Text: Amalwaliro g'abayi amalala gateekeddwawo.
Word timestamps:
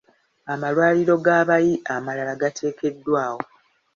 Amalwaliro 0.53 1.15
g'abayi 1.25 1.73
amalala 1.95 2.33
gateekeddwawo. 2.41 3.39